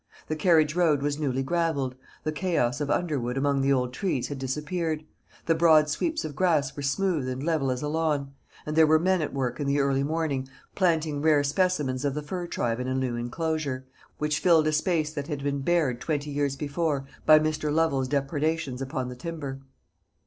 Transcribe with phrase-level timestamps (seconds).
[0.29, 1.93] The carriage road was newly gravelled,
[2.23, 5.03] the chaos of underwood among the old trees had disappeared,
[5.45, 8.33] the broad sweeps of grass were smooth and level as a lawn,
[8.65, 12.23] and there were men at work in the early morning, planting rare specimens of the
[12.23, 13.85] fir tribe in a new enclosure,
[14.17, 17.71] which filled a space that had been bared twenty years before by Mr.
[17.71, 19.61] Lovel's depredations upon the timber.